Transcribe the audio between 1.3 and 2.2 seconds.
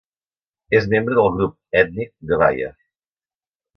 grup ètnic